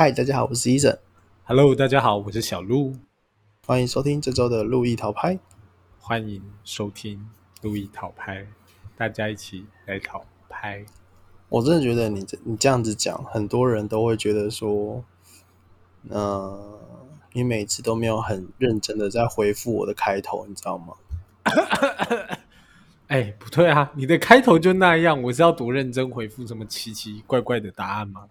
[0.00, 2.94] 嗨，大家好，我是 Eason，Hello，大家好，我是小鹿，
[3.66, 5.36] 欢迎收听这周的路易淘拍。
[5.98, 7.28] 欢迎收听
[7.62, 8.46] 路易淘拍，
[8.96, 10.84] 大家一起来淘拍。
[11.48, 15.02] 我真的觉得你这你这样子讲，很多人都会觉得说，
[16.10, 16.78] 呃，
[17.32, 20.94] 你每次都没有很认真的在回复我的开头，你知道吗？
[23.08, 28.26] 哎，不对啊，你的开头就那样，我是要多认真回复什么奇奇怪怪的答案吗？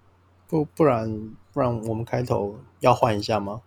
[0.48, 3.62] 不不然不然我们开头要换一下吗？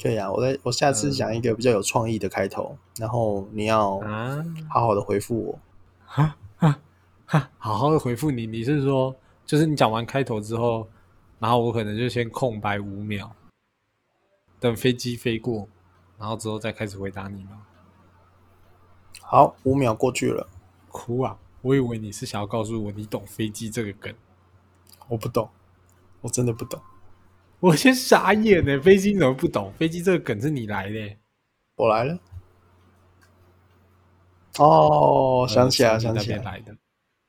[0.00, 5.58] 可以啊，我在我下次讲一个比较有创意的开头，然后你要啊，好好的回复我。
[6.06, 6.36] 哈，
[7.58, 10.88] 好好的回复你，你是说，就是你讲完开头之后，
[11.38, 13.32] 然后我可能就先空白五秒，
[14.58, 15.68] 等飞机飞过，
[16.18, 17.62] 然后之后再开始回答你吗？
[19.20, 20.48] 好，五秒过去了，
[20.88, 21.36] 哭啊！
[21.62, 24.14] 我以为你是想要告诉我你懂飞机这个梗。
[25.08, 25.48] 我不懂，
[26.20, 26.80] 我真的不懂。
[27.60, 29.72] 我先傻眼呢，飞机你怎么不懂？
[29.78, 31.16] 飞机这个梗是你来的，
[31.76, 32.18] 我来了。
[34.58, 36.38] 哦，想起来，呃想起来。
[36.42, 36.76] 来的。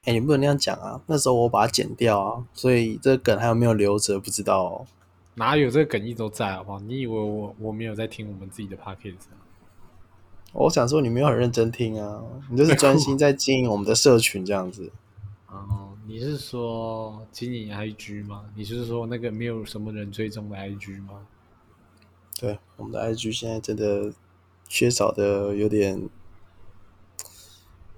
[0.05, 0.99] 哎、你不能那样讲啊！
[1.05, 4.87] 那时候我把它剪掉啊，所以这个梗还有没有留着不知道、哦。
[5.35, 6.79] 哪有这个梗一直都在，好不好？
[6.79, 9.37] 你以为我我没有在听我们自己的 podcast 啊？
[10.53, 14.91] 我想说你没有很认真听啊，你就是专心在经营我们的社群这样子。
[15.51, 18.45] 哦，你是说经营 IG 吗？
[18.55, 21.27] 你是说那个没有什么人追踪的 IG 吗？
[22.39, 24.13] 对，我们的 IG 现在真的
[24.69, 26.09] 缺少的有点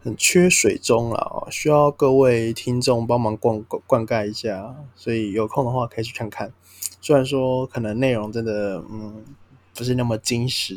[0.01, 6.51] 很缺水中了哦，需要各位听众帮忙灌灌灌溉一下，所以有空的话可以去看看。
[6.99, 9.23] 虽然说可能内容真的嗯
[9.75, 10.75] 不是那么精实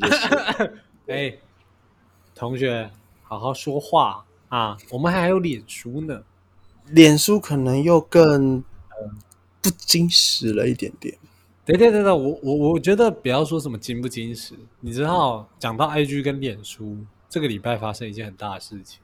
[1.08, 1.38] 哎、
[2.34, 2.91] 同学，
[3.22, 4.77] 好好说话啊！
[4.91, 6.22] 我们还有脸书呢。
[6.88, 8.62] 脸书可能又更
[9.60, 11.16] 不精实了一点点。
[11.64, 16.98] 等等等等，我我我觉得不要说什么矜不精实，你知道，讲到 IG 跟脸书，
[17.28, 19.00] 这个礼拜发生一件很大的事情，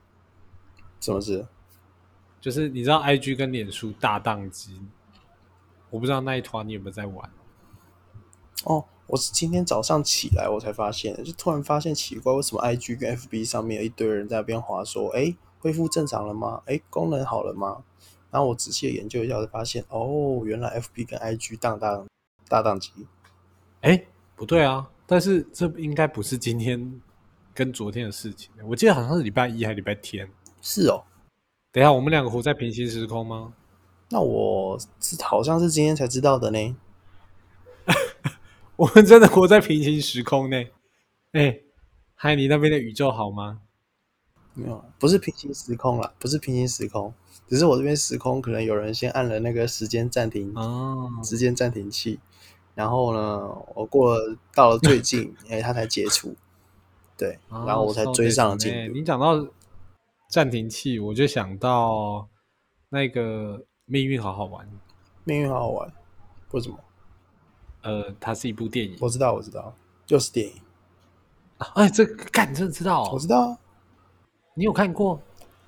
[1.01, 1.45] 什么事？
[2.41, 4.81] 就是你知道 IG 跟脸书大宕机，
[5.91, 7.31] 我不知道那一团你有没有在玩？
[8.63, 16.61] 哦，我是今天早上起来我才发现，就突然发现奇怪，为什么 IG 跟 FB 上面有一堆人在那边滑说，哎，恢复正常了吗？
[16.67, 17.83] 哎，功能好了吗？
[18.33, 22.05] 然后我仔细的研究一下，发现，哦，原来 FB 跟 IG 当当
[22.49, 22.91] 大宕机。
[23.83, 27.01] 哎，不对啊，但是这应该不是今天
[27.55, 30.29] 跟昨天的事情，我记得好像是礼拜一还是礼拜天。
[30.61, 31.05] 是哦，
[31.71, 33.53] 等一下，我们两个活在平行时空吗？
[34.09, 36.77] 那我是好像是今天才知道的呢。
[38.77, 40.65] 我们真的活在平行时空呢。
[41.33, 41.61] 哎，
[42.15, 43.61] 嗨，你那边的宇宙好吗？
[44.55, 47.13] 没有，不是平行时空啦，不是平行时空，
[47.49, 52.21] 只是我这边时空可能有人先按了那个时间暂停哦，时间暂停器，
[52.75, 56.35] 然后呢，我过了到了最近， 哎、他才解除，
[57.17, 58.79] 对，然后我才追上了进度。
[58.79, 59.47] 哦你讲到
[60.29, 62.29] 暂停器，我就想到
[62.91, 64.69] 那个命运好好玩。
[65.25, 65.93] 命运好好玩，
[66.51, 66.79] 为什么？
[67.83, 68.97] 呃，它是一部电影。
[69.01, 69.75] 我知道，我知道，
[70.05, 70.55] 就是电影，
[71.59, 73.11] 啊哎，这个干，你真的知道、哦？
[73.15, 73.59] 我知道啊。
[74.55, 75.21] 你有看过？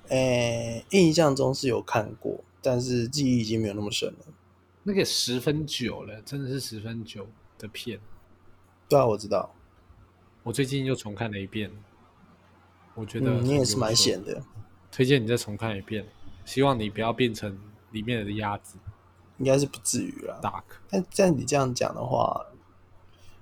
[0.09, 4.25] 诶、印象中是有看过，但是记忆已经没有那么深了。
[4.83, 7.99] 那个十分久了，真的是十分久的片。
[8.87, 9.51] 对啊，我知道。
[10.43, 11.71] 我最近又重看了一遍，
[12.93, 14.43] 我觉得、嗯，你也是蛮闲，的，
[14.91, 16.05] 推荐你再重看一遍。
[16.45, 17.57] 希望你不要变成
[17.89, 18.77] 里面的鸭子
[19.39, 20.39] 应该是不至于啦。
[20.43, 20.63] Dark。
[20.87, 22.45] 但但你这样讲的话，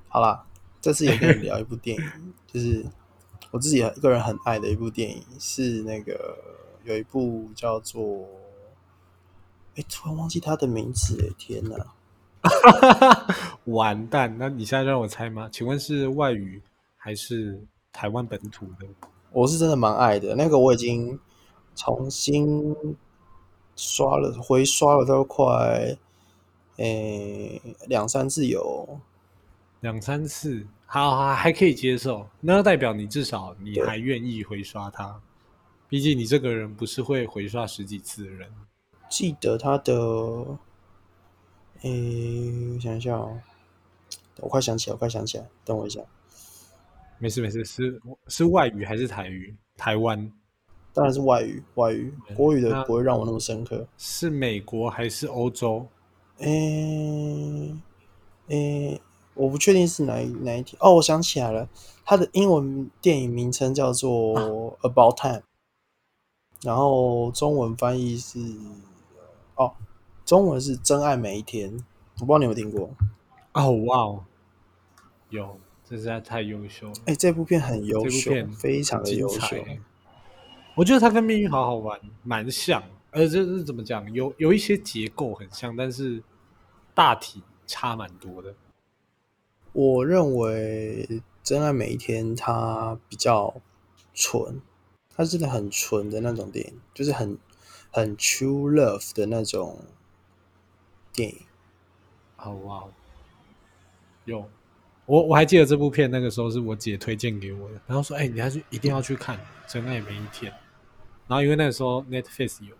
[0.07, 0.45] 好啦，
[0.79, 2.85] 这次也跟你聊一部电影， 就是
[3.53, 6.35] 我自己一个人很爱的一部电影，是那个
[6.83, 8.25] 有一部叫做，
[9.75, 11.93] 哎、突然忘记它的名字，哎，天哪！
[13.65, 14.35] 完蛋！
[14.39, 15.47] 那你现在让我猜吗？
[15.51, 16.63] 请问是外语
[16.97, 18.87] 还是台湾本土的？
[19.31, 21.19] 我是真的蛮爱的，那个我已经
[21.75, 22.75] 重新
[23.75, 25.95] 刷了，回刷了都快，
[26.77, 28.99] 诶、两三次有。
[29.81, 35.19] 两三次，好好还可以接受，那代表你至少你对还愿意回刷它。
[35.89, 38.47] 毕竟你这个人不是会回刷十几次的人。
[39.09, 39.91] 记得他的，
[41.81, 43.41] 诶、我想一下哦，
[44.39, 45.99] 我快想起来，我快想起来，等我一下。
[47.17, 49.55] 没事没事，是是外语还是台语？
[49.75, 50.31] 台湾
[50.93, 53.87] 当然是外语，外语国语的不会让我那么深刻。
[53.97, 55.87] 是美国还是欧洲？
[56.37, 57.75] 诶、
[58.49, 59.01] 诶、
[59.33, 60.77] 我不确定是哪一哪一题。
[60.79, 61.67] 哦，我想起来了，
[62.05, 64.11] 它的英文电影名称叫做
[64.81, 65.39] 《About Time》，
[66.61, 68.39] 然后中文翻译是
[69.55, 69.73] 哦，
[70.25, 71.71] 中文是《真爱每一天》。
[72.19, 72.89] 我不知道你有没有听过？
[73.53, 74.23] 哦哇哦，
[75.29, 76.93] 有，这实在太优秀了。
[77.05, 79.57] 哎、这部片很优秀非常的优秀。
[80.75, 84.11] 我觉得它跟《命运好好玩》蛮像，呃，这是怎么讲？
[84.13, 86.23] 有有一些结构很像，但是
[86.93, 88.53] 大体差蛮多的。
[89.73, 91.05] 我认为
[91.43, 93.53] 《真爱每一天》它比较
[94.13, 94.61] 纯，
[95.15, 97.37] 它真的很纯的那种电影，就是很
[97.91, 99.79] 很 true love 的那种
[101.11, 101.37] 电影。
[102.37, 102.89] 哦哇哦，
[104.25, 104.49] 有，
[105.05, 110.51] 我我还记得这部片那个时候是我姐推荐给我的，然后说：“哎、你还是一定要去看《真爱每一天》。”
[111.27, 112.75] 然后因为那个时候 Netflix 有，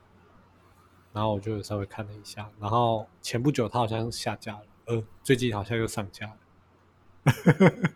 [1.12, 6.38] 然后我就稍微看了一下，然后前不久它好像下架了，呃，最近好像又上架了。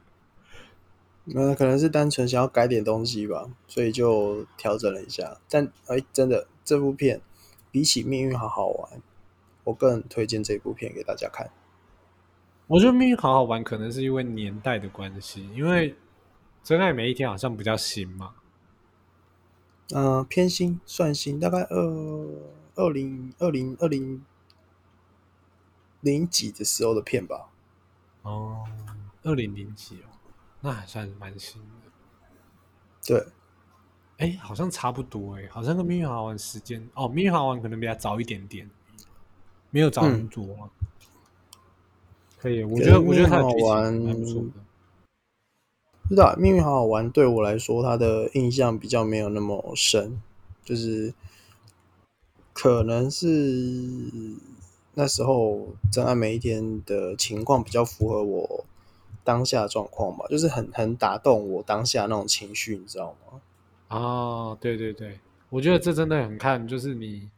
[1.25, 5.39] 那可能是单纯想要改点东西吧，所以就调整了一下。
[5.49, 7.21] 但哎、真的这部片
[7.69, 8.99] 比起《命运好好玩》，
[9.65, 11.51] 我更推荐这部片给大家看。
[12.67, 15.91] 我觉得《命运好好玩》可能是因为年代的关系，因为
[16.63, 18.35] 《真爱每一天》好像比较新嘛，
[19.93, 21.77] 嗯、偏新算新，大概二
[22.75, 24.25] 二零二零二零
[26.01, 27.49] 零几的时候的片吧。
[28.21, 28.65] 哦，
[29.27, 30.07] 二零零几哦，
[30.61, 31.67] 那还算是蛮新的。
[33.05, 33.25] 对，
[34.19, 38.69] 哎，好像差不多哎，好像跟《命运好好玩》时间哦，《命运好好玩》可能比较早一点点，
[39.69, 40.71] 没有早很多、啊。
[42.39, 44.49] 可以，我觉得我觉得它的剧好好玩情蛮不错的。
[46.03, 50.21] 不知道《命运好好玩》对我来说，它的印象比较没有那么深，
[50.63, 51.13] 就是
[52.53, 53.27] 可能是
[54.93, 58.65] 那时候真爱每一天的情况比较符合我
[59.27, 63.41] 当下的状况吧，就是很很打动我当下那种情绪，你知道吗？
[63.89, 65.19] 哦，对对对，
[65.49, 67.29] 我觉得这真的很看，就是你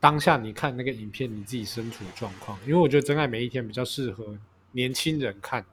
[0.00, 2.58] 当下你看那个影片，你自己身处的状况。
[2.66, 4.36] 因为我觉得《真爱每一天》比较适合
[4.72, 5.64] 年轻人看，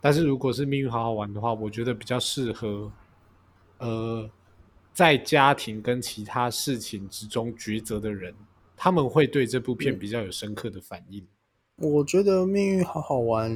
[0.00, 2.90] 但是如果是《命运好好玩》的话，我觉得比较适合
[3.78, 4.28] 呃
[4.92, 8.34] 在家庭跟其他事情之中抉择的人，
[8.76, 11.24] 他们会对这部片嗯比较有深刻的反应。
[11.76, 13.48] 我觉得《命运好好玩》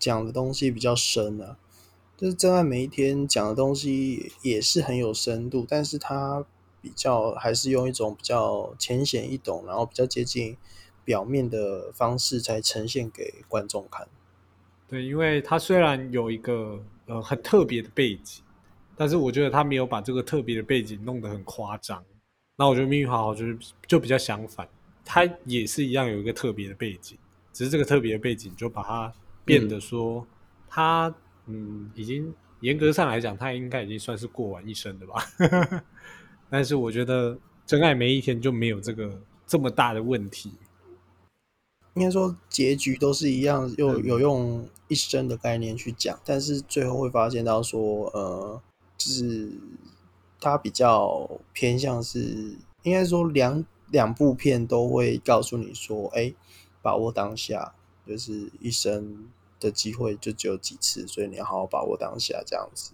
[0.00, 1.56] 讲的东西比较深啊，
[2.16, 6.44] 就是真爱每一天讲的东西也是很有深度，但是它
[6.80, 10.56] 比较还是用一种比较浅显易懂，然后比较接近
[11.04, 14.08] 表面的方式才呈现给观众看。
[14.88, 18.42] 对，因为它虽然有一个呃很特别的背景，
[18.96, 22.02] 但是我觉得他没有把这个特别的背景弄得很夸张。
[22.56, 23.56] 那我觉得《命运好好》就是
[23.86, 24.68] 就比较相反，
[25.04, 27.16] 它也是一样有一个特别的背景，
[27.52, 29.12] 只是这个特别的背景就把它
[29.44, 30.26] 变得说，
[30.68, 31.14] 他
[31.46, 35.82] 嗯已经严格上来讲，他应该已经算是过完一生的吧。
[36.50, 37.34] 但是我觉得
[37.64, 40.52] 《真爱每一天》就没有这个这么大的问题。
[41.94, 48.62] 应该说结局都是一样，有嗯有用一生的概念去讲，但是最后会发现到说，呃，
[48.96, 49.50] 就是
[50.40, 56.32] 它比较偏向是，应该说两两部片都会告诉你说，哎，
[56.80, 57.74] 把握当下，
[58.10, 59.28] 就是一生
[59.60, 62.90] 的机会就只有几次，所以你要好好把握当下，这样子。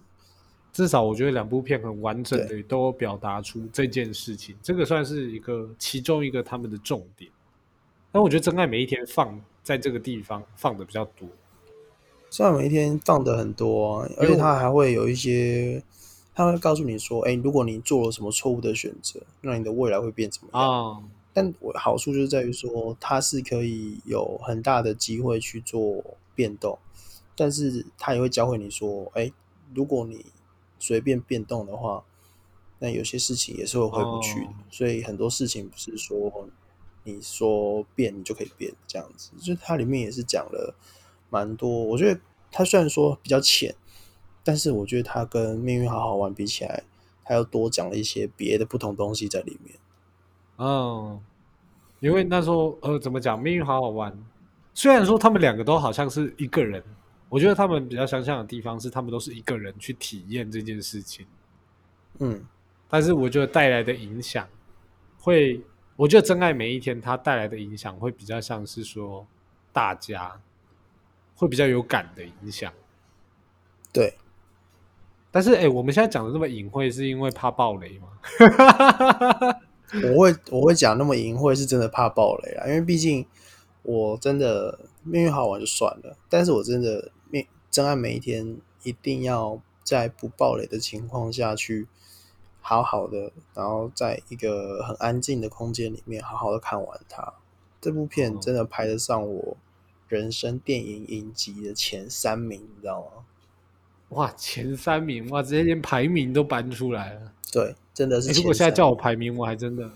[0.71, 7.31] 至少我觉得两部片很完整的都表达出这件事情，这个算是一个其中一个他们的重点。
[8.11, 11.27] 但我觉得《真爱每一天》放在这个地方放的比较多，
[12.29, 15.81] 真爱每一天放的很多啊，而且它还会有一些，
[16.35, 20.61] 他会告诉你说，哎，如果你做了什么错误的选择，那你的未来会变怎么样？
[20.61, 21.03] 啊，
[21.37, 26.03] 但我好处就是在于说，它是可以有很大的机会去做
[26.33, 26.79] 变动，
[27.35, 29.31] 但是它也会教会你说，哎，
[29.75, 30.25] 如果你
[30.79, 32.03] 随便变动的话，
[32.79, 34.47] 那有些事情也是会回不去的。
[34.47, 36.49] 哦所以很多事情不是说
[37.03, 40.73] 你说变你就可以变这样子，就它里面也是讲了
[41.29, 41.69] 蛮多。
[41.69, 42.19] 我觉得
[42.51, 43.75] 它虽然说比较浅，
[44.43, 46.81] 但是我觉得它跟《命运好好玩》比起来，
[47.23, 49.75] 它又多讲了一些别的不同东西在里面。
[50.59, 51.21] 嗯，
[51.99, 54.15] 因为那时候呃，怎么讲，命运好好玩。
[54.73, 56.83] 虽然说他们两个都好像是一个人，
[57.29, 61.25] 我觉得他们比较相像的地方是，他们都是一个人去体验这件事情。
[62.19, 62.45] 嗯，
[62.87, 64.47] 但是我觉得带来的影响
[65.19, 65.59] 会，
[65.95, 69.25] 我觉得真爱每一天它带来的影响会比较像是说
[69.73, 70.39] 大家
[71.35, 72.71] 会比较有感的影响。
[73.91, 74.13] 对。
[75.29, 78.07] 但是哎、我们现在讲的这么隐晦，是因为怕暴雷吗？
[80.13, 83.25] 我会我会讲那么淫秽，是真的怕爆雷啊，因为毕竟
[83.83, 91.87] 我真的命运好玩就算了，但是我真的命真爱每一天一定要在不爆雷的情况下去
[92.59, 97.33] 好好的，然后在一个很安静的空间里面好好的看完它。
[97.79, 99.55] 这部片哦真的排得上我
[100.09, 103.25] 人生电影影集的前三名，你知道吗？
[104.09, 107.31] 哇，前三名哇，直接连排名都搬出来了。
[107.51, 109.91] 对，真的是如果现在叫我排名，我还真的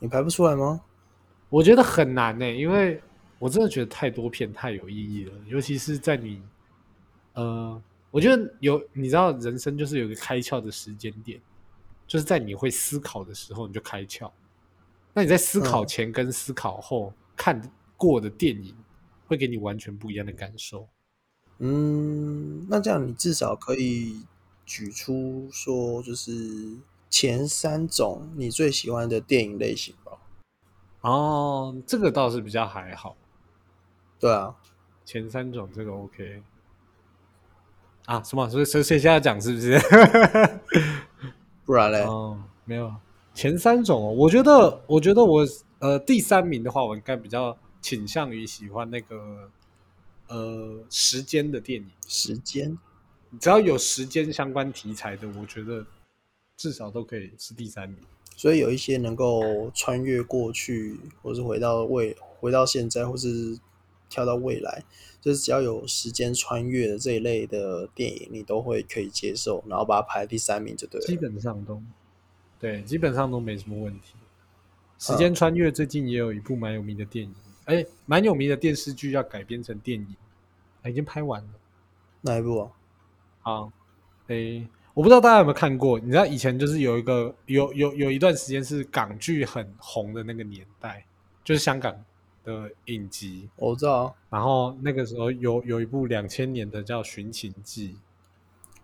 [0.00, 0.80] 你排不出来吗？
[1.48, 3.00] 我觉得很难呢、因为
[3.38, 6.42] 我真的觉得太多片太有意义了，尤其是在你，
[7.34, 11.40] 呃，我觉得有你知道，人生就是有一个开窍的时间点，
[12.04, 14.28] 就是在你会思考的时候你就开窍。
[15.14, 17.62] 那你在思考嗯前跟思考后、看
[17.96, 18.74] 过的电影，
[19.28, 20.88] 会给你完全不一样的感受。
[21.58, 24.24] 嗯，那这样你至少可以
[24.68, 26.76] 举出说，就是
[27.08, 30.12] 前三种你最喜欢的电影类型吧？
[31.00, 33.16] 哦，这个倒是比较还好，
[34.20, 34.54] 对啊，
[35.06, 36.42] 前三种这个 OK。
[38.04, 38.46] 啊，什么？
[38.50, 39.78] 所以所以现在讲是不是？
[41.64, 42.94] 不然嘞，哦，没有
[43.32, 45.46] 前三种哦，我觉得，我觉得我
[45.78, 49.50] 呃第三名的话，我应该比较倾向于喜欢那个
[50.28, 52.76] 呃时间的电影，时间
[53.40, 55.84] 只要有时间相关题材的，我觉得
[56.56, 57.98] 至少都可以是第三名。
[58.36, 63.58] 所以有一些能够穿越过去，或是回到未回到现在，或是
[64.08, 64.84] 跳到未来，
[65.20, 71.16] 就是只要有时间穿越的这一类的电影，你都会可以接受，然后把它排第三名就对了基。
[71.16, 71.82] 本上都
[72.60, 74.14] 对，基本上都没什么问题。
[74.98, 77.34] 时间穿越最近也有一部蛮有名的电影，
[77.66, 80.16] 哎、蛮有名的电视剧要改编成电影，
[80.82, 81.48] 哎已经拍完了。
[82.20, 82.70] 哪一部啊？
[83.48, 83.72] 啊，
[84.26, 91.06] 诶，我不知道大家有没有看过，你知道以前就是有一个有有有一段时间是港剧很红的那个年代，
[91.42, 91.98] 就是香港
[92.44, 97.94] 的影集，我知道啊，然后那个时候有有一部两千年的叫《寻秦记》，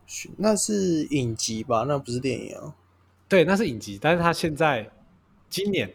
[0.06, 1.84] 寻那是影集吧？
[1.86, 2.74] 那不是电影啊。
[3.28, 4.90] 对，那是影集，但是它现在
[5.50, 5.92] 今年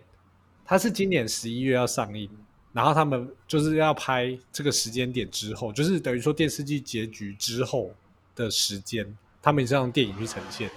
[0.63, 2.29] 它是今年十一月要上映，
[2.73, 7.91] 然后他们就是要拍这个时间点之后，就是等于说电视剧结局之后
[8.35, 10.69] 的时间，他们也是让电影去呈现。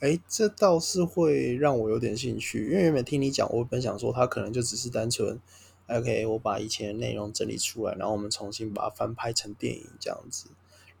[0.00, 5.38] 哎，这倒是会让我有点兴趣，因为原本听你讲，我本想说他可能就只是单纯
[5.86, 10.48] ，OK，我把以前的内容整理出来，然后我们重新把它翻拍成电影这样子。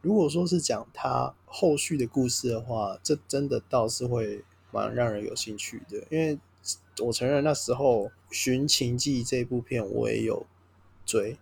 [0.02, 6.38] 如果说是讲他后续的故事的话，这真的倒是会蛮让人有兴趣的，因为
[6.98, 10.46] 我承认那时候《寻秦记》这部片我也有
[11.04, 11.38] 追，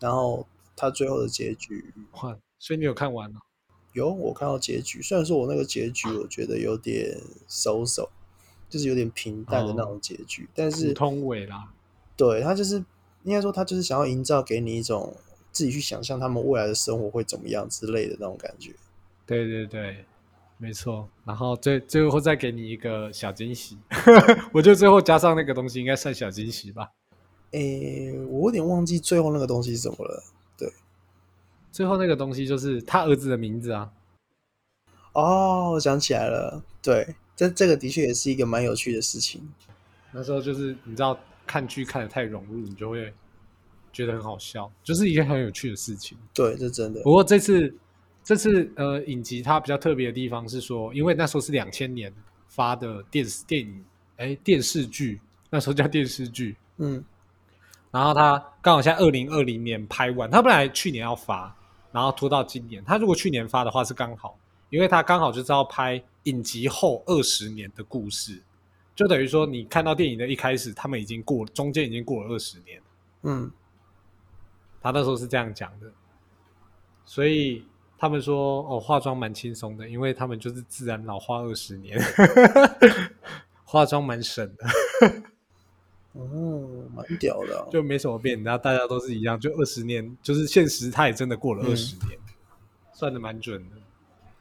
[0.00, 3.40] 然后他最后的结局哇，所以你有看完了？
[3.96, 5.00] 有，我看到结局。
[5.00, 8.10] 虽然说我那个结局我觉得有点收手，
[8.68, 11.72] 就是有点平淡的那种结局，但是通尾啦，
[12.14, 12.76] 对他就是
[13.24, 15.16] 应该说他就是想要营造给你一种
[15.50, 18.74] 自己去想象他们未来的生活会怎么样之类的那种感觉。
[19.24, 20.04] 对对对，
[20.58, 21.08] 没错。
[21.24, 23.78] 然后最最后再给你一个小惊喜，
[24.52, 26.90] 我觉得最后加上那个东西应该算小惊喜吧。
[27.52, 30.22] 诶，我有点忘记最后那个东西是什么了。
[31.76, 33.92] 最后那个东西就是他儿子的名字啊，
[35.12, 39.46] 哦，我想起来了，对，这这个的确也是一个蛮有趣的事情。
[40.10, 43.12] 那时候就是你知道看剧看的太融入，你就会
[43.92, 46.16] 觉得很好笑，就是一件很有趣的事情。
[46.32, 47.74] 对，这真的不过这次
[48.24, 52.10] 这次呃影集它比较特别的地方是说，因为那时候是两千年
[52.48, 53.84] 发的电视电影
[54.16, 57.04] 哎电视剧，那时候叫电视剧，嗯
[57.90, 61.54] 然后他刚好在二零二零年拍完，他本来去年要发，
[61.96, 62.84] 然后拖到今年。
[62.84, 64.38] 他如果去年发的话是刚好，
[64.68, 68.42] 因为他刚好就是要拍影集后二十年的故事，
[68.94, 72.82] 就等于说你看到电影的一开始，他们已经过中间已经过了二十年。
[73.22, 73.50] 嗯，
[74.82, 75.90] 他那时候是这样讲的，
[77.06, 77.64] 所以
[77.96, 81.98] 他们说哦，化妆蛮轻松的，因为他们就是自然老化二十年，
[83.64, 84.66] 化妆蛮省的。
[86.16, 87.68] 哦，蛮屌的、哦。
[87.70, 92.18] 就没什么变，然后大家都是一样，就二十年，就是现实，他也真的过了嗯二十年，
[92.92, 93.76] 算的蛮准的。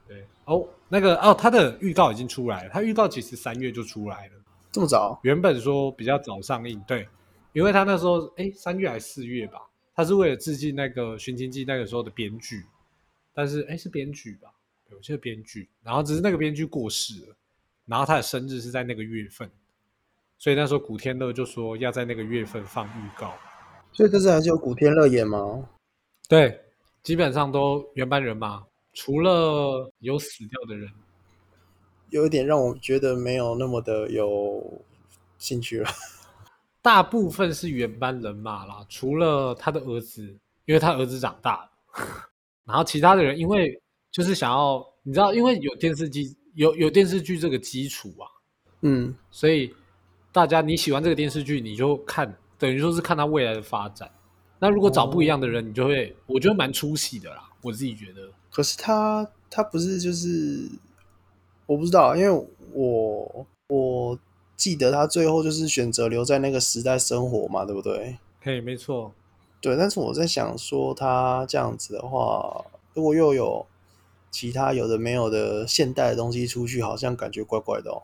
[0.08, 4.34] 对，哦，那个哦，他的预告已经出来了，他预告其实三月就出来了，
[4.72, 5.20] 这么早？
[5.24, 7.08] 原本说比较早上映，对，
[7.54, 9.60] 因为他那时候哎三月还是四月吧，
[9.96, 12.64] 他是为了致敬那个《寻秦记》那个时候的编剧，
[13.34, 14.50] 但是哎是编剧吧，
[14.88, 17.36] 对我记得编剧，然后只是那个编剧过世了，
[17.86, 19.50] 然后他的生日是在那个月份，
[20.38, 23.34] 所以那时候古天乐就说要在那个月份放预告。
[23.92, 25.68] 所以这次还是有古天乐演吗？
[26.28, 26.60] 对，
[27.04, 28.64] 基本上都原班人马，
[28.94, 30.90] 除了有死掉的人。
[32.10, 34.82] 有一点让我觉得没有那么的有
[35.38, 35.90] 兴趣了。
[36.82, 40.22] 大部分是原班人马啦，除了他的儿子，
[40.66, 41.70] 因为他儿子长大了，
[42.64, 48.30] 然后其他的人因为就是想要，你知道，因为有电视机有有电视剧这个基础啊，
[48.82, 49.74] 嗯，所以
[50.36, 54.12] 大家你喜欢这个电视剧，你就看，等于说是看他未来的发展。
[54.60, 57.50] 那如果找不一样的人，你就会我觉得蛮出戏的啦。
[57.62, 60.70] 我自己觉得，可是他他不是就是
[61.66, 64.20] 我不知道，因为我我
[64.58, 68.18] 记得他最后就是选择留在那个时代生活嘛，对不对？
[68.42, 69.14] 嘿，没错，
[69.62, 69.78] 对。
[69.78, 73.66] 但是我在想说，他这样子的话，如果又有
[74.30, 78.04] 其他有的没有的现代的东西出去，好像感觉怪怪的哦。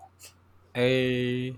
[0.74, 1.54] 诶，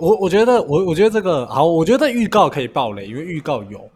[0.00, 3.88] 我我觉得我我觉得这个好，我觉得预告可以爆雷，因为预告有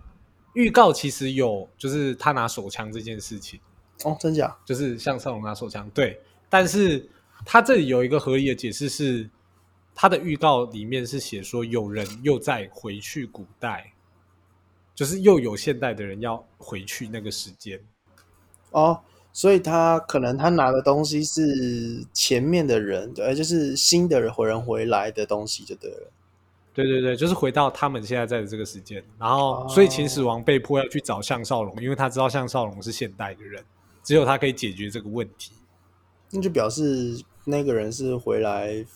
[0.53, 3.59] 预告其实有就是他拿手枪这件事情
[4.05, 4.55] 哦，真假？
[4.67, 6.21] 就是向少龙拿手枪，对。
[6.51, 7.09] 但是
[7.47, 9.29] 他这里有一个合理的解释是，
[9.95, 13.91] 他的预告里面是写说有人又在回去古代，
[14.95, 17.81] 就是又有现代的人要回去那个时间
[18.73, 19.01] 哦。
[19.37, 26.13] 所以他可能他拿的东西是前面的人，对，就是新的人回人回来的东西就对了。
[26.73, 33.61] 对对对，就是回到他们现在在的这个时间，然后所以秦始皇被迫要去找项少龙，因为他知道项少龙是现代的人，
[34.05, 35.51] 只有他可以解决这个问题。
[36.31, 38.87] 那就表示那个人是回来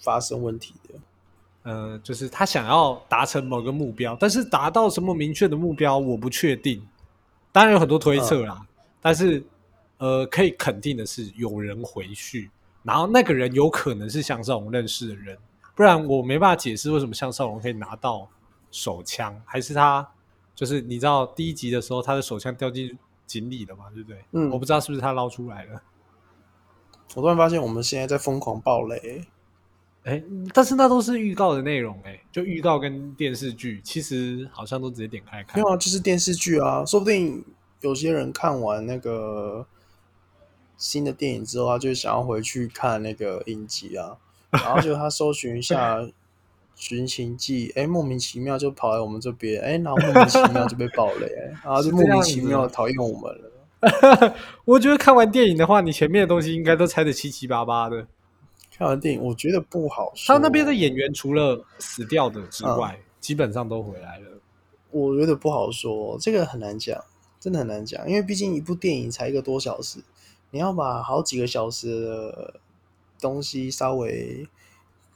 [0.00, 0.94] 发生问题的。
[1.70, 6.82] 呃，就是他想要达成某个目标，但是达到什么明确的目标我不确定，
[7.52, 8.66] 当然有很多推测啦，
[9.02, 9.44] 但是。
[10.02, 12.50] 呃，可以肯定的是，有人回去，
[12.82, 15.38] 然后那个人有可能是向少龙认识的人，
[15.76, 18.28] 不然我没办法解释为什么向少龙可以拿到
[18.72, 20.04] 手枪，还是他
[20.56, 24.24] 就是你知道第一集的时候他的手枪掉进井里了嘛，对不对？
[24.32, 25.80] 嗯，我不知道是不是他捞出来了。
[27.14, 29.24] 我突然发现我们现在在疯狂暴雷，
[30.02, 30.20] 哎，
[30.52, 35.54] 但是那都是预告的内容，哎，就预告跟电视剧，其实好像都直接点开看。
[35.54, 37.44] 没有啊，就是电视剧啊，说不定
[37.82, 39.64] 有些人看完那个。
[40.82, 44.16] 新的电影之后，他就想要回去看那个影集啊，
[44.50, 46.00] 然后就他搜寻一下
[46.74, 54.34] 《寻情记》，哎，莫名其妙就跑来我们这边，哎，然后莫名其妙就被爆了，哎，然后就莫名其妙讨厌我们了。
[54.66, 58.04] 我觉得看完电影的话，你前面的东西应该都猜的七七八八的。
[58.76, 60.34] 看完电影，我觉得不好说。
[60.34, 64.26] 他那边的演员除了死掉的之外，基本上都回来了。
[64.90, 67.00] 我觉得不好说，这个很难讲，
[67.38, 70.00] 真的很难讲，因为毕竟一部电影才一个多小时。
[70.52, 72.60] 你要把好几个小时的
[73.18, 74.46] 东西稍微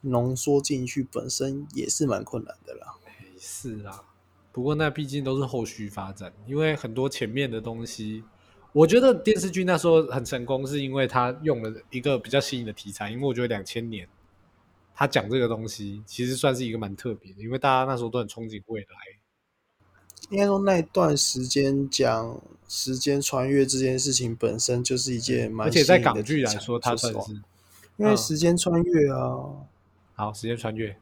[0.00, 2.94] 浓缩进去，本身也是蛮困难的啦。
[3.38, 4.02] 是啦，
[4.50, 8.24] 不过那毕竟都是后续发展，因为很多前面的东西，
[8.72, 13.10] 我觉得电视剧那时候很成功，是因为他用了一个比较新颖的题材。
[13.10, 14.08] 因为我觉得两千年
[14.94, 19.15] 他讲这个东西，其实算是一个蛮特别的，因为大家那时候都很憧憬未来。
[20.30, 22.40] 应该说那段时间讲。
[22.68, 27.40] 时间穿越这件事情本身就是一件蛮，而且在港剧来说，它算是
[27.96, 29.38] 因为时间穿越啊。
[30.14, 30.96] 好，时间穿越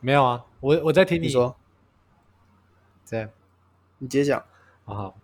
[0.00, 0.42] 没有啊？
[0.60, 1.54] 我我在听你说，
[3.04, 3.28] 这样
[3.98, 4.44] 你接着讲。
[4.86, 5.14] 好，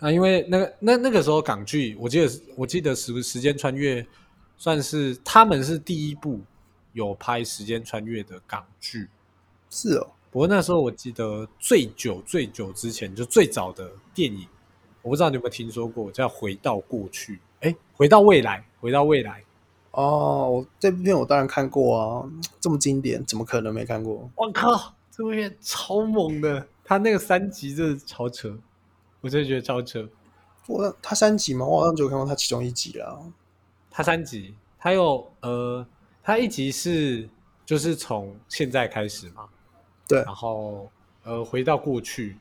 [0.00, 4.04] 啊，因为那个那那个时候港剧，我记得我记得时时间穿越
[4.56, 6.40] 算是他们是第一部
[6.94, 9.08] 有拍时间穿越的港剧，
[9.70, 10.10] 是哦。
[10.38, 14.46] 不过那时候我记得最久最久之前就最早的电影，
[15.02, 17.34] 我不知道你有没有听说过叫《回到过去》？
[17.58, 19.42] 哎，回到未来，回到未来。
[19.90, 24.30] 哦，这部片我当然看过啊，这么经典，怎么可能没看过？
[24.36, 28.56] 我靠，这部片超猛的，他那个三集真的超扯，
[29.20, 30.08] 我真的觉得超扯。
[30.68, 31.66] 我他三集吗？
[31.66, 33.18] 我好像只有看过他其中一集啦。
[33.90, 35.84] 他三集，他有呃，
[36.22, 37.28] 他一集是
[37.66, 39.48] 就是从现在开始嘛。
[40.08, 40.90] 对，然后
[41.22, 42.38] 呃，回到过去，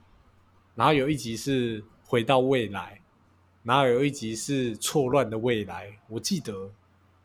[0.74, 3.02] 然后有一集是回到未来，
[3.62, 5.92] 然后有一集是错乱的未来。
[6.08, 6.72] 我记得，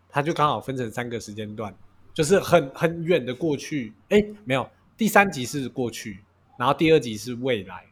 [0.09, 1.73] 它就刚好分成三个时间段，
[2.13, 3.93] 就是很很远的过去。
[4.09, 6.25] 哎，没有，第三集是过去，
[6.59, 7.87] 然后第二集是未来，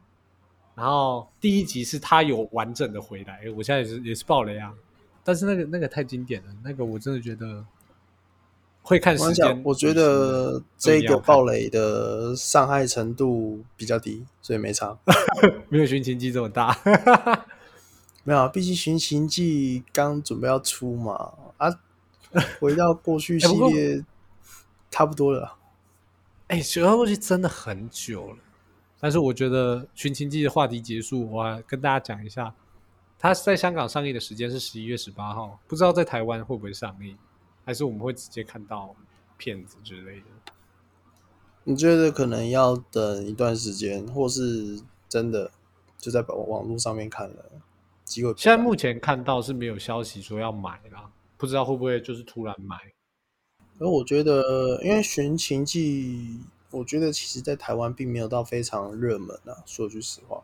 [0.75, 3.49] 然后第一集是他有完整的回来。
[3.57, 4.75] 我现在也是也是爆雷啊，
[5.23, 7.65] 但是那个那个太经典了，那个我真的觉得。
[8.83, 14.99] 会看时间，我觉得这个暴雷的伤害程度比较低，所以没差。
[15.69, 16.77] 没有《寻秦记》这么大，
[18.25, 21.33] 没有，毕竟《寻秦记》刚准备要出嘛。
[21.59, 21.69] 啊，
[22.59, 24.05] 回到过去 系列
[24.91, 25.57] 差不多了。
[26.49, 28.39] 哎，回到过去真的很久了，
[28.99, 32.53] 但是我觉得《寻秦记》的话题结束，我跟大家讲一下，
[33.19, 37.17] 它在香港上映的时间是十一月十八号，不知道在台湾会不会上映。
[37.65, 38.95] 还是我们会直接看到
[39.37, 40.27] 骗子之类的？
[41.65, 45.51] 你觉得可能要等一段时间，或是真的
[45.99, 47.45] 就在网网络上面看了
[48.05, 48.33] 机会？
[48.37, 52.77] 现在目前看到是没有消息说要买啦，不知道会不会就是突然买。
[53.79, 56.39] 而我觉得，因为《寻秦记》
[56.71, 60.43] 我觉得其实在台湾并没有到非常热门啊，说句实话，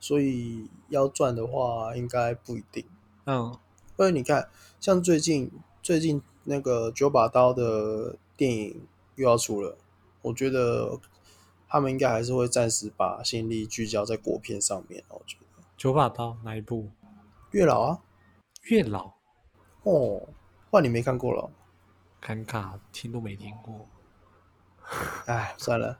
[0.00, 2.84] 所以要赚的话应该不一定。
[3.26, 3.56] 嗯，
[3.98, 4.48] 因为你看，
[4.80, 5.50] 像最近
[5.82, 9.76] 最近那个九把刀的电影又要出了，
[10.22, 10.98] 我觉得
[11.68, 15.04] 他们应该还是会暂时把心力聚焦在国片上面。
[15.08, 16.88] 我觉得九把刀哪一部？
[17.52, 18.00] 月老啊，
[18.62, 19.12] 月老，
[19.82, 20.28] 哦，
[20.70, 21.50] 换你没看过了，
[22.24, 23.86] 尴尬，听都没听过。
[25.26, 25.98] 哎，算了，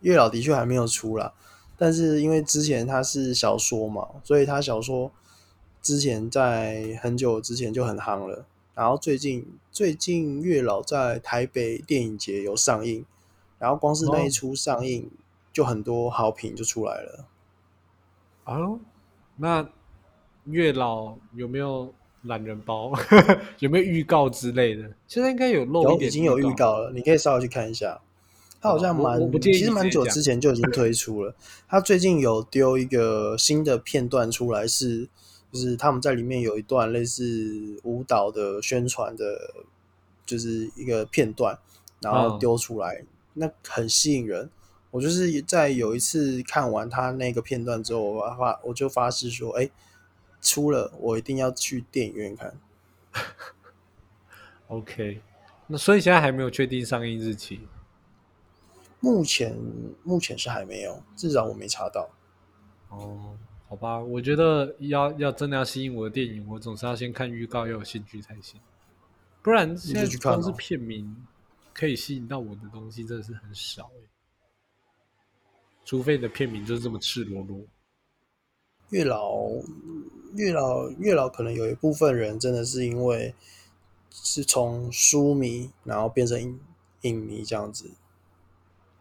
[0.00, 1.32] 月老的确还没有出啦，
[1.76, 5.12] 但是因为之前他是小说嘛，所以他小说
[5.82, 8.46] 之前在很久之前就很夯了。
[8.76, 13.06] 然后最近最近月老在台北电影节有上映，
[13.58, 15.10] 然后光是那一出上映
[15.50, 17.24] 就很多好评就出来了。
[18.44, 18.78] 啊，
[19.38, 19.66] 那
[20.44, 22.92] 月老有没有懒人包？
[23.60, 24.90] 有没有预告之类的？
[25.08, 27.98] 现在应该有漏一点，有已经有预告了，你可以稍微去看一下。
[28.60, 31.34] 它好像蛮其实蛮久之前就已经推出了。
[31.66, 35.08] 它最近有丢一个新的片段出来是，
[35.56, 39.54] 就是他们在里面有一段类似舞蹈的宣传的，
[40.26, 41.58] 就是一个片段，
[42.00, 44.50] 然后嗯丢出来，那很吸引人。
[44.90, 49.70] 我就是在有一次看完他那个片段之后，我发我就发誓说，哎、
[50.42, 52.54] 出了我一定要去电影院看。
[54.68, 55.22] OK，
[55.68, 57.60] 那所以现在还没有确定上映日期。
[59.00, 59.56] 目前
[60.02, 62.10] 目前是还没有，至少我没查到。
[62.90, 63.38] 哦，
[63.76, 68.58] 好吧，我觉得要要真的要吸引我的电影，我总是要先看预告，要有兴趣才行。
[69.42, 71.14] 不然现在光是哦片名
[71.74, 74.08] 可以吸引到我的东西真的是很少欸
[75.84, 77.60] 除非你的片名就是这么赤裸裸。
[78.88, 79.50] 月老，
[80.34, 83.34] 月老，月老，可能有一部分人真的是因为
[84.10, 86.58] 是从书迷，然后变成影
[87.02, 87.90] 影迷这样子。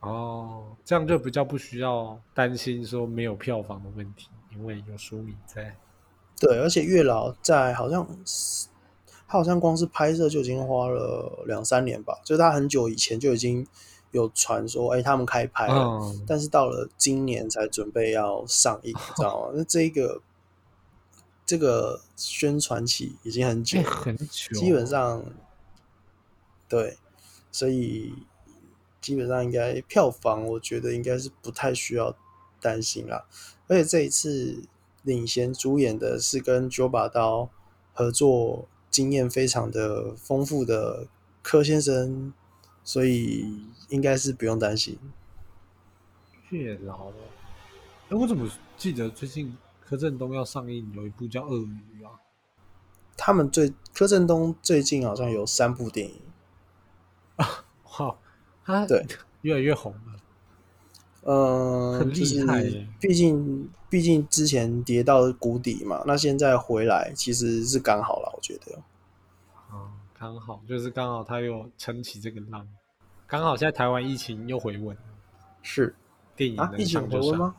[0.02, 5.76] 哦，这样就比较不需要担心说没有票房的问题，因为有书迷在。
[6.40, 8.68] 对，而且月老在好像是
[9.28, 13.66] 他好像光是拍摄就已经花了两三年吧，就是他很久以前就已经
[14.12, 19.54] 有传说，哎、他们开拍了，嗯，但是到了今年才准备要上映，你知道吗？
[19.56, 20.22] 那这一个
[21.46, 25.24] 这个宣传期已经很久很久，基本上
[26.68, 26.98] 对，
[27.52, 28.14] 所以
[29.00, 32.14] 基本上应该票房，我觉得应该是不太需要
[32.60, 33.26] 担心啦。
[33.68, 34.64] 而且这一次
[35.04, 37.50] 领衔主演的是跟九把刀
[37.94, 41.08] 合作经验非常的丰富的
[41.42, 42.34] 柯先生，
[42.84, 44.98] 所以应该是不用担心。
[46.50, 47.10] 月老。
[48.10, 52.20] 哎，我怎么记得最近柯震东要上映有一部叫《鳄鱼》啊？
[53.18, 56.22] 他们最柯震东最近好像有三部电影，
[57.98, 58.16] 哇，
[58.64, 59.06] 他对
[59.42, 60.20] 越来越红了。
[61.28, 68.76] 嗯，很厉就是害耶毕竟毕竟之前跌到谷底嘛，那现在回来其实是刚好了，我觉得。
[69.70, 72.68] 啊，刚好就是刚好他又撑起这个浪，
[73.26, 74.96] 刚好现在台湾疫情又回稳，
[75.64, 75.96] 是
[76.36, 77.02] 电影啊，能疫情？
[77.10, 77.56] 回温吗？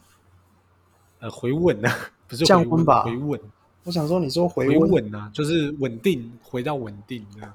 [1.19, 1.93] 呃，回稳啊，
[2.29, 3.41] 不是降温吧回稳，
[3.83, 7.53] 我想说，你说回稳啊，就是稳定，回到稳定这样。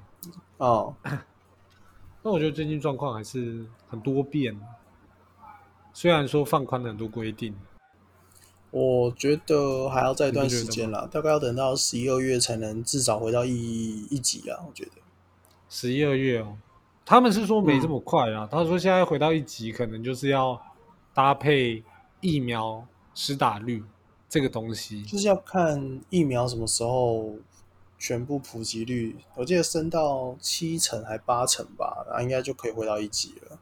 [0.57, 0.93] 哦，
[2.21, 4.59] 那我觉得最近状况还是很多变，
[5.93, 7.53] 虽然说放宽了很多规定，
[8.71, 14.91] 我觉得还要再一段时间啦，大概要等到十一二月才能至少回到一一级啊，我觉得。
[15.69, 16.57] 十一二月哦，
[17.05, 18.47] 他们是说没这嗯么快啊。
[18.49, 20.61] 他说现在回到一级，可能就是要
[21.13, 21.83] 搭配
[22.21, 23.83] 疫苗施打率
[24.29, 25.03] 这个东西。
[25.03, 27.35] 就是要看疫苗什么时候
[27.99, 33.59] 全部普及率，我记得升到七成还八成吧，然后应该就可以回到一级了。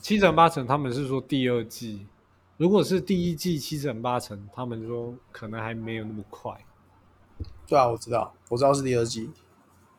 [0.00, 2.06] 七成八成，他们是说第二季，
[2.56, 6.52] 如果是第一季七成八成，他们说可能还没有那么快。
[7.66, 9.30] 对啊，我知道，我知道是第二季，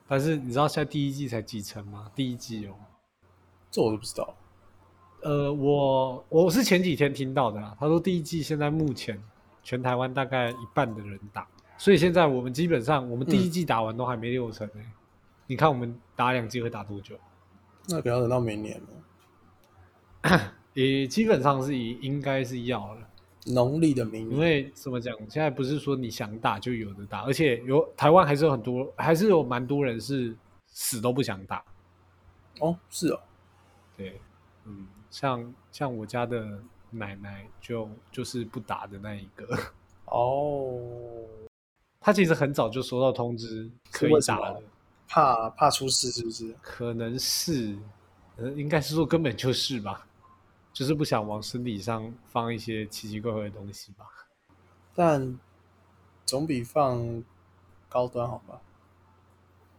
[0.08, 2.10] 但是你知道现在第一季才几成吗？
[2.16, 2.74] 第一季哦，
[3.70, 4.34] 这我都不知道。
[5.24, 7.76] 呃，我我是前几天听到的啦。
[7.80, 9.22] 他说第一季现在目前
[9.64, 11.46] 全台湾大概一半的人打，
[11.78, 14.82] 所以现在我们基本上我们第一季打完都还没六成呢、
[15.48, 17.16] 你看我们打两季会打多久？
[17.90, 18.88] 那可能要等到明年了，
[20.74, 23.02] 也基本上是以应该是要了，
[23.48, 24.38] 农历的明因。
[24.38, 30.36] 为怎么讲，现在不是说你想打就有的打，而且有台湾还是有很多，还是有蛮多人是
[30.68, 31.63] 死都不想打。
[32.60, 33.20] 哦，是哦，
[33.96, 34.20] 对，
[34.66, 36.60] 嗯，像像我家的
[36.90, 39.48] 奶奶就就是不打的那一个，
[40.06, 40.80] 哦，
[42.00, 44.62] 他其实很早就收到通知可以打了，
[45.08, 46.56] 怕怕出事是不是？
[46.62, 47.78] 可能是，
[48.38, 50.07] 呃，应该是说根本就是吧。
[50.78, 54.06] 就是不想往身体上放一些奇奇怪怪的东西吧。
[54.94, 55.40] 但
[56.24, 57.24] 总比放
[57.90, 58.62] 高端好吧？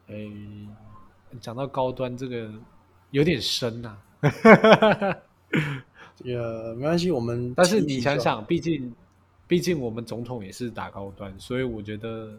[0.08, 0.28] 诶，
[1.40, 2.52] 讲到高端这个
[3.12, 3.96] 有点深呐、
[6.16, 8.92] 这个没关系，我们但是你想想，毕竟
[9.46, 12.37] 毕竟我们总统也是打高端，所以我觉得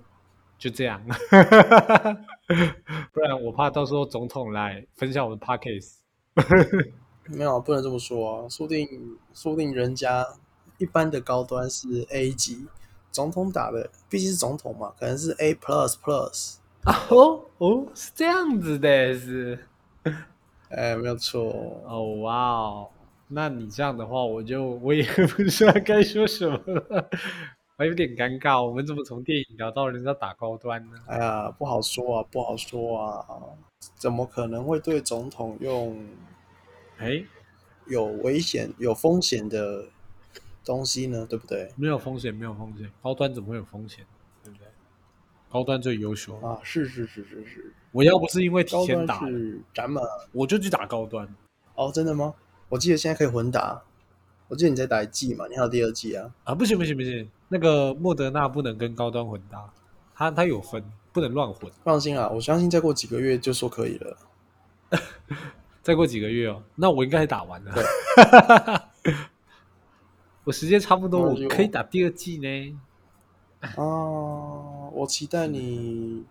[0.58, 1.02] 就这样，
[3.14, 6.00] 不然我怕到时候总统来分享我的 podcast。
[7.32, 10.26] 没有不能这么说啊，说不定说不定人家
[10.78, 12.66] 一般的高端是 A 级，
[13.12, 16.56] 总统打的毕竟是总统嘛，可能是 A plus plus，
[17.10, 19.68] 哦哦，是这样子的，是
[20.70, 22.90] 哎，没有错，哦哇哦，
[23.28, 25.04] 那你这样的话，我就我也
[25.36, 27.10] 不知道该说什么了，
[27.78, 28.64] 我有点尴尬。
[28.64, 30.98] 我们怎么从电影聊到人家打高端呢？
[31.08, 33.26] 哎呀，不好说啊，不好说啊，
[33.96, 35.98] 怎么可能会对总统用
[37.00, 37.24] 哎，
[37.88, 39.86] 有危险、有风险的
[40.64, 41.26] 东西呢？
[41.26, 41.72] 对不对？
[41.76, 44.06] 没有风险，没有风险，高端怎么会有风险？
[44.44, 44.68] 对不对？
[45.50, 46.38] 高端最优秀。
[46.40, 51.28] 啊，是是是是是，我要不是因为提高端前打，是咱们我就去打高端。
[51.76, 52.36] 哦，真的吗？
[52.68, 53.82] 我记得现在可以混打，
[54.48, 56.32] 我记得你在打一季嘛，你还有第二季啊。
[56.44, 59.74] 啊，不行不行不行，那个莫德纳不能跟高端混搭，
[60.14, 61.72] 它它有分，不能乱混。
[61.84, 64.18] 放心啊，我相信再过几个月就说可以了。
[65.82, 69.14] 再过几个月哦，那我应该打完了对。
[70.46, 72.80] 我时间差不多，我可以打第二季呢。
[73.76, 76.26] 哦，我期待你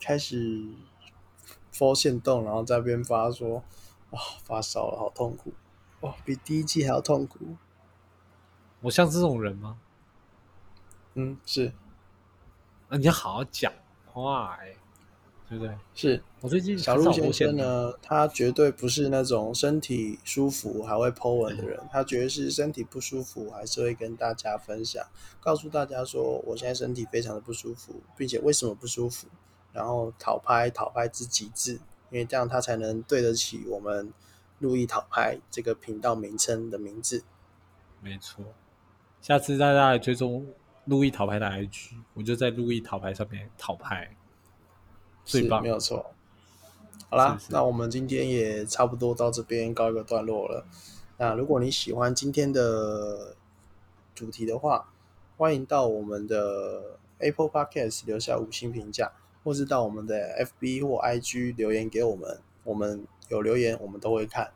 [0.00, 0.66] 开始
[1.72, 3.62] f 线动，然后在那边发说，
[4.10, 5.52] 哇，发烧了，好痛苦，
[6.00, 7.56] 哇，比第一季还要痛苦。
[8.80, 9.78] 我像这种人吗？
[11.14, 11.72] 嗯，是
[12.88, 13.72] 啊，你要好好讲
[14.06, 14.74] 话哎，
[15.48, 15.74] 对不对？
[15.94, 25.06] 是，我最近小鹿先生呢，他绝对不是那种身体舒服还会 Po 文的人，他绝对是身体不舒服还是会跟大家分享，
[25.40, 29.28] 告诉大家说我现在身体非常的不舒服，并且为什么不舒服，
[29.72, 31.74] 然后讨拍讨拍之极致，
[32.10, 34.12] 因为这样他才能对得起我们
[34.60, 37.22] 路易讨拍这个频道名称的名字。
[38.00, 38.44] 没错。
[39.20, 40.46] 下次大家来追踪
[40.86, 44.16] 路易讨拍的 IG，我就在路易讨拍上面讨牌，
[45.24, 46.12] 最是棒没有错。
[47.08, 50.66] 好啦，是是那我们今天也差不多到这边告一个段落了。
[51.18, 53.36] 那如果你喜欢今天的
[54.14, 54.90] 主题的话，
[55.36, 59.12] 欢迎到我们的 Apple Podcast 留下五星评价，
[59.44, 60.16] 或是到我们的
[60.60, 64.52] FB 或 IG 留言给我们，我们有留言我们都会看。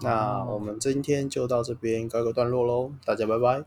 [0.00, 3.64] 那我们今天就到这边告一个段落喽，大家拜拜。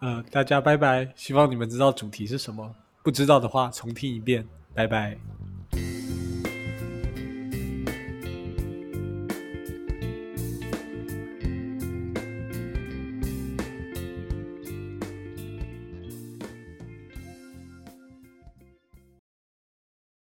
[0.00, 5.41] 呃，大家拜拜，希望你们知道主题是什么，不知道的话重听一遍，拜拜。